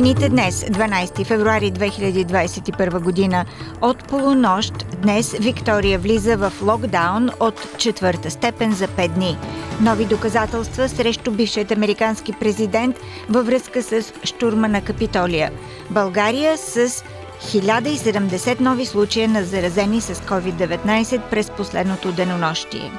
[0.00, 3.44] Новините днес, 12 февруари 2021 година,
[3.80, 4.72] от полунощ
[5.02, 9.36] днес Виктория влиза в локдаун от четвърта степен за 5 дни.
[9.80, 12.96] Нови доказателства срещу бившият американски президент
[13.28, 15.50] във връзка с штурма на Капитолия.
[15.90, 17.04] България с
[17.42, 22.92] 1070 нови случая на заразени с COVID-19 през последното денонощие.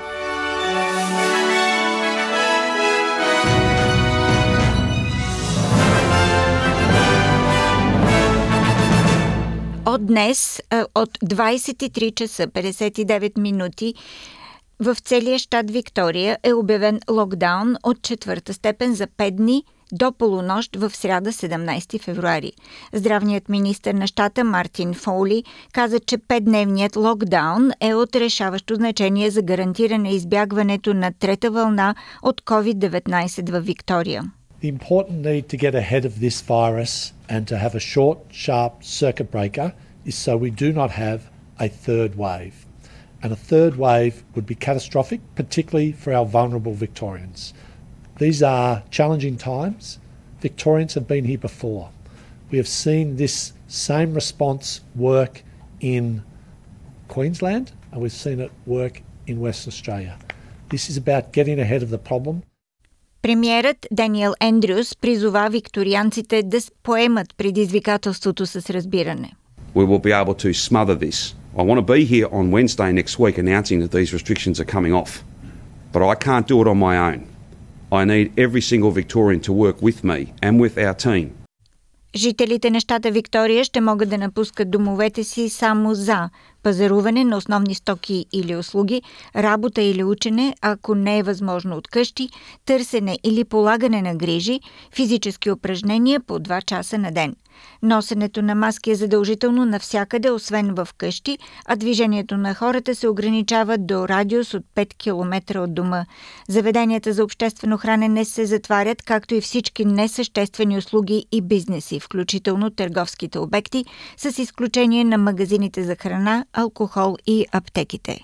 [9.92, 10.62] От днес,
[10.96, 13.94] от 23 часа 59 минути,
[14.80, 20.76] в целия щат Виктория е обявен локдаун от четвърта степен за 5 дни до полунощ
[20.76, 22.52] в сряда 17 февруари.
[22.94, 29.42] Здравният министр на щата Мартин Фоули каза, че 5-дневният локдаун е от решаващо значение за
[29.42, 34.24] гарантиране избягването на трета вълна от COVID-19 в Виктория.
[34.62, 38.84] The important need to get ahead of this virus and to have a short, sharp
[38.84, 39.74] circuit breaker
[40.06, 42.66] is so we do not have a third wave.
[43.24, 47.54] and a third wave would be catastrophic, particularly for our vulnerable Victorians.
[48.18, 50.00] These are challenging times.
[50.40, 51.90] Victorians have been here before.
[52.50, 55.44] We have seen this same response work
[55.80, 56.24] in
[57.08, 60.18] Queensland and we've seen it work in Western Australia.
[60.70, 62.44] This is about getting ahead of the problem.
[63.22, 69.34] Премьерът Даниел Ендрюс призова викторианците да поемат предизвикателството с разбиране.
[69.76, 73.20] We will be able to smother this I want to be here on Wednesday next
[73.20, 75.12] week announcing that these restrictions are coming off.
[75.94, 77.20] But I can't do it on my own.
[78.00, 81.28] I need every single Victorian to work with me and with our team.
[82.16, 86.30] Жителите на щата Виктория ще могат да напускат домовете си само за
[86.64, 89.02] пазаруване на основни стоки или услуги,
[89.36, 92.30] работа или учене, ако не е възможно от къщи,
[92.66, 94.60] търсене или полагане на грижи,
[94.96, 97.36] физически упражнения по 2 часа на ден.
[97.84, 103.78] Носенето на маски е задължително навсякъде, освен в къщи, а движението на хората се ограничава
[103.78, 106.06] до радиус от 5 км от дома.
[106.50, 113.40] Заведенията за обществено хранене се затварят, както и всички несъществени услуги и бизнеси, включително търговските
[113.40, 113.86] обекти,
[114.18, 118.20] с изключение на магазините за храна, алкохол и аптеките.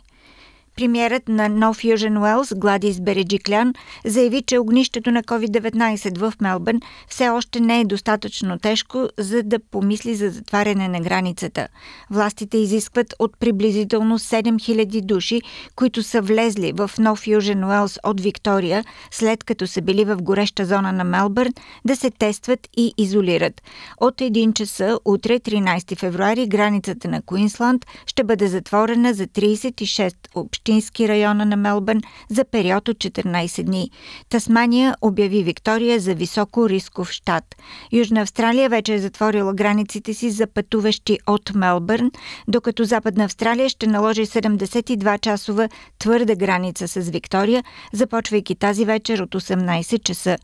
[0.77, 3.73] Премьерът на No Fusion Wells Гладис Береджиклян
[4.05, 9.59] заяви, че огнището на COVID-19 в Мелбърн все още не е достатъчно тежко, за да
[9.59, 11.67] помисли за затваряне на границата.
[12.11, 15.41] Властите изискват от приблизително 7000 души,
[15.75, 20.66] които са влезли в No Fusion Wells от Виктория, след като са били в гореща
[20.66, 21.53] зона на Мелбърн,
[21.85, 23.61] да се тестват и изолират.
[24.01, 30.66] От 1 часа утре, 13 февруари, границата на Куинсланд ще бъде затворена за 36 общини
[30.67, 33.91] общински района на Мелбърн за период от 14 дни.
[34.29, 37.44] Тасмания обяви Виктория за високо рисков щат.
[37.91, 42.11] Южна Австралия вече е затворила границите си за пътуващи от Мелбърн,
[42.47, 45.69] докато Западна Австралия ще наложи 72-часова
[46.00, 47.63] твърда граница с Виктория,
[47.94, 50.38] започвайки тази вечер от 18 часа,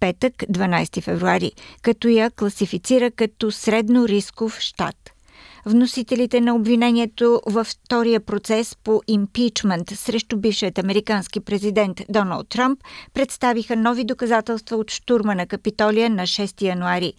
[0.00, 5.15] петък 12 февруари, като я класифицира като средно рисков щат.
[5.68, 12.80] Вносителите на обвинението във втория процес по импичмент срещу бившият американски президент Доналд Трамп
[13.14, 17.12] представиха нови доказателства от штурма на Капитолия на 6 януари.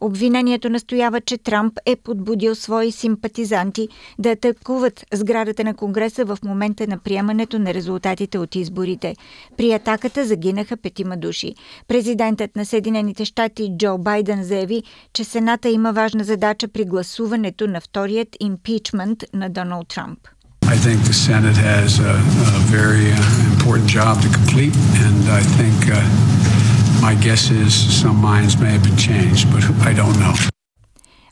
[0.00, 3.88] Обвинението настоява, че Трамп е подбудил свои симпатизанти
[4.18, 9.16] да атакуват сградата на Конгреса в момента на приемането на резултатите от изборите.
[9.56, 11.54] При атаката загинаха петима души.
[11.88, 17.80] Президентът на Съединените щати Джо Байден заяви, че Сената има важна задача при гласуването на
[17.80, 20.18] вторият импичмент на Доналд Трамп.
[20.62, 22.14] I think the Senate has a,
[22.58, 24.74] a very uh, important job to complete,
[25.06, 26.59] and I think uh,
[27.00, 30.34] My guess is some minds may have been changed, but I don't know.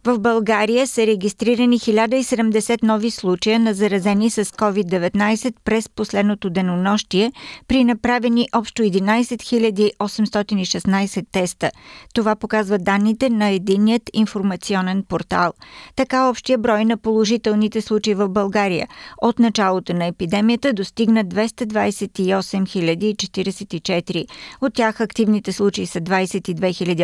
[0.05, 7.33] В България са регистрирани 1070 нови случая на заразени с COVID-19 през последното денонощие
[7.69, 11.71] при направени общо 11 816 теста.
[12.15, 15.53] Това показва данните на единият информационен портал.
[15.97, 18.89] Така общия брой на положителните случаи в България
[19.23, 24.27] от началото на епидемията достигна 228 044.
[24.61, 26.59] От тях активните случаи са 22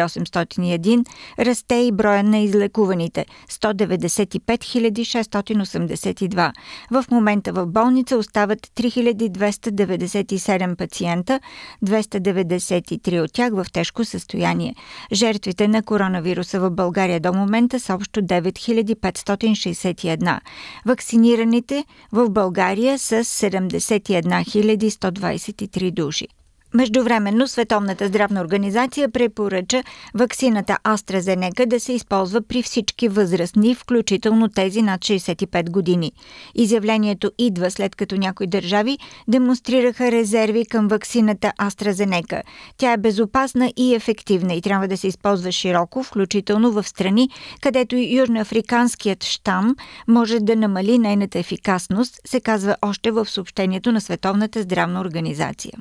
[0.07, 1.07] 801,
[1.39, 6.53] расте и броя на излекуваните лекуваните 195 682.
[6.91, 11.41] В момента в болница остават 3297 пациента,
[11.85, 14.75] 293 от тях в тежко състояние.
[15.13, 20.41] Жертвите на коронавируса в България до момента са общо 9561.
[20.87, 26.29] Вакцинираните в България са 71 123 души.
[26.75, 29.83] Междувременно Световната здравна организация препоръча
[30.15, 36.13] ваксината AstraZeneca да се използва при всички възрастни, включително тези над 65 години.
[36.55, 38.99] Изявлението идва след като някои държави
[39.29, 42.43] демонстрираха резерви към ваксината AstraZeneca.
[42.77, 47.29] Тя е безопасна и ефективна и трябва да се използва широко, включително в страни,
[47.61, 49.77] където южноафриканският штам
[50.09, 55.73] може да намали нейната ефикасност, се казва още в съобщението на Световната здравна организация.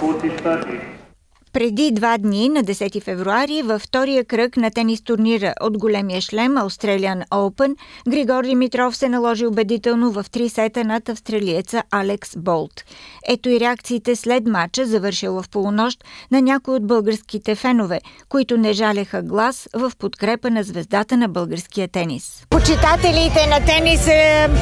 [0.00, 0.99] 14.30
[1.52, 6.54] Преди два дни, на 10 февруари, във втория кръг на тенис турнира от големия шлем
[6.54, 7.76] Australian Open,
[8.08, 12.84] Григор Димитров се наложи убедително в три сета над австралиеца Алекс Болт.
[13.28, 18.72] Ето и реакциите след матча, завършил в полунощ, на някои от българските фенове, които не
[18.72, 22.46] жалеха глас в подкрепа на звездата на българския тенис.
[22.50, 24.08] Почитателите на тенис,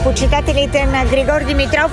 [0.05, 1.93] почитателите на Григор Димитров,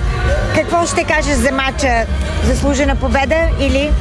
[0.55, 2.05] какво ще кажеш за матча?
[2.45, 3.91] Заслужена победа или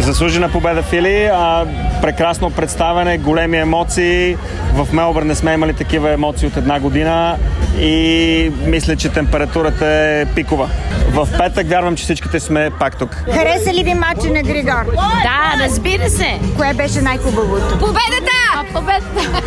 [0.00, 1.66] Заслужена победа Фили, а,
[2.02, 4.36] прекрасно представяне, големи емоции.
[4.74, 7.36] В Мелбърн не сме имали такива емоции от една година
[7.78, 10.68] и мисля, че температурата е пикова.
[11.10, 13.24] В петък вярвам, че всичките сме пак тук.
[13.34, 14.84] Хареса ли ви матча на Григор?
[15.22, 16.38] Да, разбира се.
[16.56, 17.78] Кое беше най-хубавото?
[17.78, 18.33] Победата!
[18.74, 19.42] А, победата!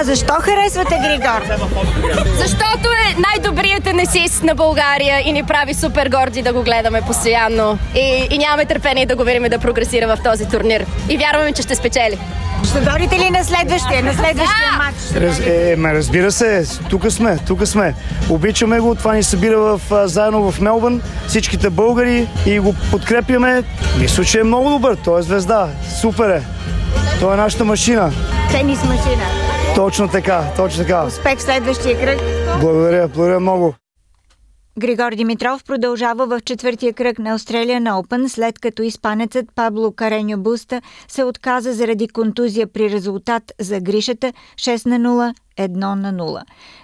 [0.00, 1.56] А защо харесвате Григор?
[2.36, 7.78] Защото е най-добрият тенисист на България и ни прави супер горди да го гледаме постоянно.
[7.94, 10.86] И, и нямаме търпение да го видим да прогресира в този турнир.
[11.08, 12.18] И вярваме, че ще спечели.
[12.64, 14.84] Ще дойдете ли на следващия, на следващия Да!
[14.84, 14.96] матч?
[15.16, 17.94] Раз, е, ме, разбира се, тук сме, тук сме.
[18.30, 23.62] Обичаме го, това ни събира в, а, заедно в Мелбърн, всичките българи и го подкрепяме.
[23.98, 25.68] Мисля, че е много добър, той е звезда,
[26.00, 26.42] супер е.
[27.20, 28.12] Той е нашата машина.
[28.50, 29.24] Тенис машина.
[29.74, 31.04] Точно така, точно така.
[31.04, 32.20] Успех в следващия кръг.
[32.60, 33.74] Благодаря, благодаря много.
[34.78, 40.82] Григор Димитров продължава в четвъртия кръг на Australian Open, след като испанецът Пабло Кареньо Буста
[41.08, 46.42] се отказа заради контузия при резултат за гришата 6 на 0 1 на 0.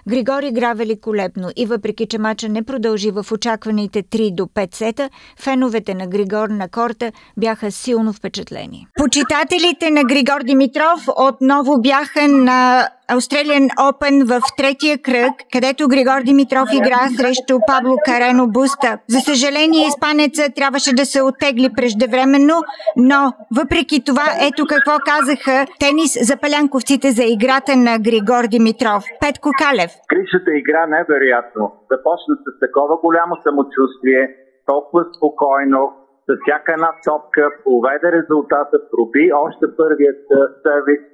[0.09, 5.11] Григор игра великолепно и въпреки, че мача не продължи в очакваните 3 до 5 сета,
[5.39, 8.87] феновете на Григор на корта бяха силно впечатлени.
[8.95, 16.69] Почитателите на Григор Димитров отново бяха на Australian Open в третия кръг, където Григор Димитров
[16.73, 18.99] игра срещу Пабло Карено Буста.
[19.15, 22.57] За съжаление, испанеца трябваше да се оттегли преждевременно,
[22.97, 23.21] но
[23.59, 29.03] въпреки това, ето какво казаха тенис за палянковците за играта на Григор Димитров.
[29.21, 29.91] Петко Калев.
[30.11, 31.65] Кришата игра невероятно.
[31.93, 34.23] Започна с такова голямо самочувствие,
[34.67, 35.81] толкова спокойно,
[36.27, 40.23] с всяка една топка, поведе резултата, проби още първият
[40.65, 41.05] сервис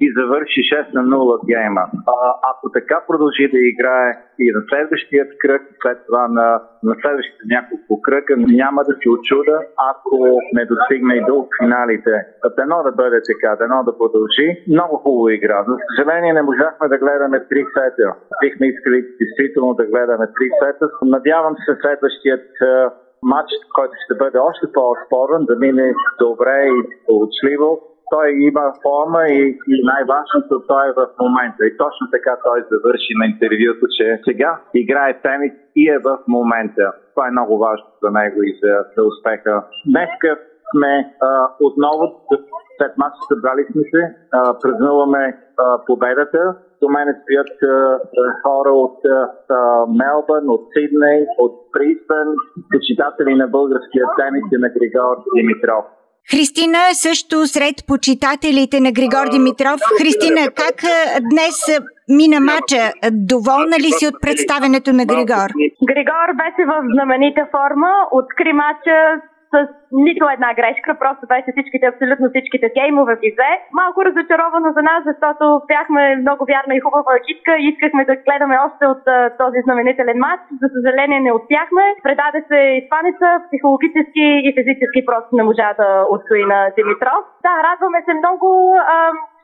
[0.00, 1.84] и завърши 6 на 0 гейма.
[2.06, 2.14] А,
[2.50, 6.46] ако така продължи да играе и на следващият кръг, след това на,
[6.82, 9.56] на следващите няколко кръга, няма да се очуда,
[9.92, 10.16] ако
[10.56, 12.14] не достигне и до финалите.
[12.58, 14.46] Дано да бъде така, дано да продължи.
[14.68, 15.64] Много хубава игра.
[15.68, 18.06] За съжаление не можахме да гледаме три сета.
[18.42, 20.84] Бихме искали действително да гледаме три сета.
[21.02, 22.48] Надявам се следващият
[23.22, 27.91] матч, който ще бъде още по-спорен, да мине добре и получливо.
[28.14, 29.40] Той има форма и,
[29.72, 31.60] и най-важното той е в момента.
[31.66, 36.92] И точно така той завърши на интервюто, че сега играе тенис и е в момента.
[37.14, 39.64] Това е много важно за него и за, за успеха.
[39.92, 40.30] Днеска
[40.72, 42.02] сме а, отново
[42.76, 44.02] след матча събрали сме се,
[44.32, 45.24] а, празнуваме
[45.58, 46.56] а, победата.
[46.80, 47.56] До мен стоят
[48.42, 52.28] хора от а, Мелбърн, от Сидней, от Брисбен,
[52.72, 55.84] почитатели на българския тенис и на Григор Димитров.
[56.30, 59.80] Христина е също сред почитателите на Григор Димитров.
[59.98, 60.76] Христина, как
[61.30, 61.56] днес
[62.08, 62.92] мина мача?
[63.12, 65.48] Доволна ли си от представенето на Григор?
[65.90, 68.96] Григор беше в знаменита форма, откри мача
[69.52, 69.56] с
[70.06, 73.52] нито една грешка, просто беше всичките, абсолютно всичките геймове ги взе.
[73.80, 78.56] Малко разочаровано за нас, защото бяхме много вярна и хубава екипка и искахме да гледаме
[78.66, 80.42] още от а, този знаменителен матч.
[80.62, 81.84] За съжаление не успяхме.
[82.06, 87.22] Предаде се изпанеца, психологически и физически просто не можа да отстои на Димитров.
[87.46, 88.48] Да, радваме се много.
[88.94, 88.96] А,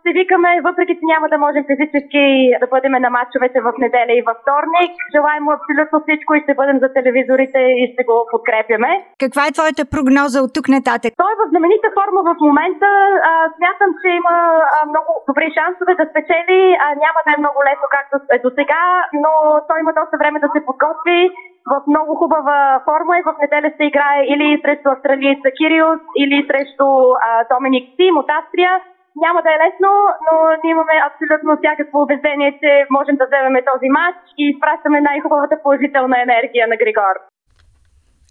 [0.09, 2.25] ще викаме, въпреки че няма да можем физически
[2.63, 4.93] да бъдем на матчовете в неделя и във вторник.
[5.15, 8.91] Желаем му абсолютно всичко и ще бъдем за телевизорите и ще го подкрепяме.
[9.25, 11.11] Каква е твоята прогноза от тук нататък?
[11.23, 12.89] Той е в знаменита форма в момента.
[13.31, 14.37] А, смятам, че има
[14.75, 16.61] а, много добри шансове да спечели.
[16.83, 18.83] А, няма да е много лесно, както е до сега,
[19.23, 19.33] но
[19.69, 21.21] той има доста време да се подготви
[21.71, 26.89] в много хубава форма и в неделя ще играе или срещу австралийца Кириус, или срещу
[27.27, 28.73] а, Доминик Тим от Австрия.
[29.25, 29.91] Няма да е лесно,
[30.27, 35.57] но ние имаме абсолютно всякакво убеждение, че можем да вземем този матч и изпращаме най-хубавата
[35.63, 37.17] положителна енергия на Григор.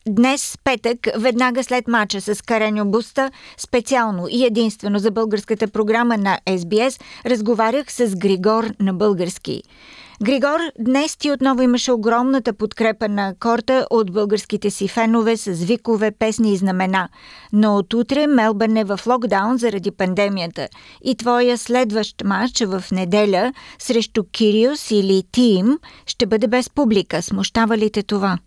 [0.10, 6.34] Днес, петък, веднага след мача с Кареньо Буста, специално и единствено за българската програма на
[6.60, 6.94] SBS,
[7.32, 9.62] разговарях с Григор на български.
[10.24, 16.12] Григор, днес ти отново имаше огромната подкрепа на корта от българските си фенове с викове,
[16.12, 17.10] песни и знамена.
[17.54, 20.68] Но от утре Мелбърн е в локдаун заради пандемията
[21.04, 27.22] и твоя следващ матч в неделя срещу Кириус или Тим ще бъде без публика.
[27.22, 28.38] Смущава ли те това?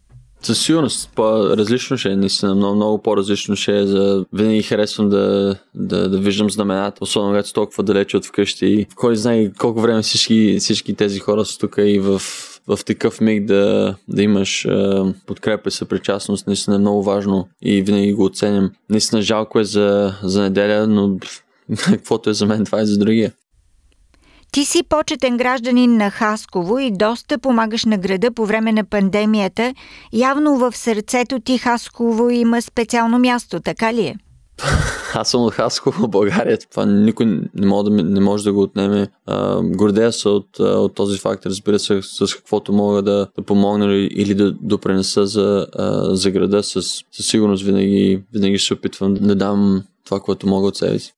[0.43, 3.87] Със сигурност по-различно ще е, наистина много, много по-различно ще е.
[3.87, 4.25] За...
[4.33, 8.87] Винаги харесвам да, да, да виждам знамената, особено когато толкова далече от вкъщи.
[8.97, 12.23] Кой знае колко време всички, всички тези хора са тук и в,
[12.67, 17.83] в такъв миг да, да имаш е, подкрепа и съпричастност, наистина е много важно и
[17.83, 18.71] винаги го оценям.
[18.91, 21.17] Наистина жалко е за, за неделя, но
[21.85, 23.33] каквото е за мен, това е за другия.
[24.53, 29.75] Ти си почетен гражданин на Хасково и доста помагаш на града по време на пандемията.
[30.13, 34.17] Явно в сърцето ти Хасково има специално място, така ли е?
[35.15, 36.59] Аз съм от Хасково, България.
[36.71, 39.09] Това никой не може да, не може да го отнеме.
[39.27, 43.95] А, гордея се от, от този факт, разбира се, с каквото мога да, да помогна
[43.95, 46.63] или да допренеса за, а, за града.
[46.63, 51.13] С, със сигурност винаги, винаги ще опитвам да дам това, което мога от себе си.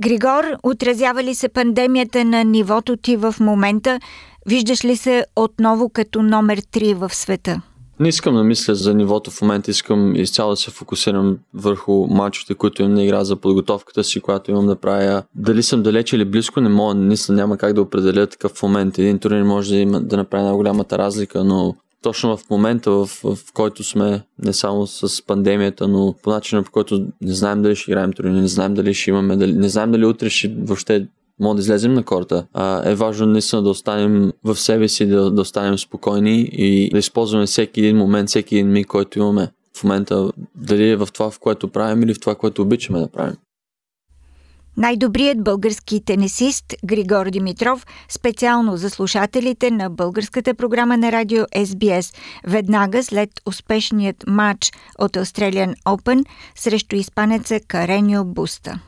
[0.00, 4.00] Григор, отразява ли се пандемията на нивото ти в момента?
[4.46, 7.60] Виждаш ли се отново като номер 3 в света?
[8.00, 12.54] Не искам да мисля за нивото в момента, искам изцяло да се фокусирам върху мачовете,
[12.54, 15.22] които имам на игра за подготовката си, която имам да правя.
[15.34, 18.98] Дали съм далеч или близко, не мога, наистина няма как да определя такъв момент.
[18.98, 23.38] Един турнир може да, има, да направи най-голямата разлика, но точно в момента, в, в
[23.54, 27.90] който сме не само с пандемията, но по начина по който не знаем дали ще
[27.90, 31.06] играем турнир, не знаем дали ще имаме, дали, не знаем дали утре ще въобще
[31.40, 32.46] може да излезем на корта.
[32.52, 36.98] А, е важно наистина да останем в себе си, да, да останем спокойни и да
[36.98, 41.30] използваме всеки един момент, всеки един миг, който имаме в момента, дали е в това,
[41.30, 43.36] в което правим или в това, което обичаме да правим.
[44.76, 52.16] Най-добрият български тенисист Григор Димитров, специално за слушателите на българската програма на радио SBS,
[52.46, 58.80] веднага след успешният матч от Australian Open срещу испанеца Каренио Буста.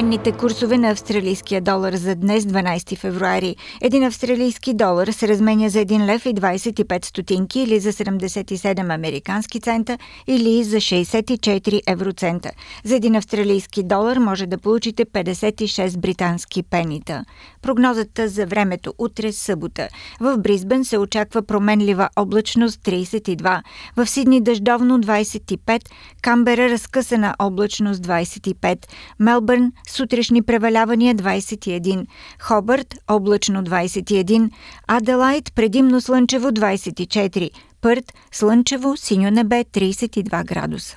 [0.00, 3.56] Обменните курсове на австралийския долар за днес, 12 февруари.
[3.80, 9.60] Един австралийски долар се разменя за 1 лев и 25 стотинки или за 77 американски
[9.60, 12.50] цента или за 64 евроцента.
[12.84, 17.24] За един австралийски долар може да получите 56 британски пенита.
[17.62, 19.88] Прогнозата за времето утре събота.
[20.20, 23.62] В Бризбен се очаква променлива облачност 32,
[23.96, 25.82] в Сидни дъждовно 25,
[26.22, 28.86] Камбера разкъсана облачност 25,
[29.18, 32.06] Мелбърн сутрешни превалявания 21,
[32.40, 34.50] Хобърт облачно 21,
[34.88, 37.50] Аделайт предимно слънчево 24,
[37.80, 40.96] Пърт слънчево синьо небе 32 градуса.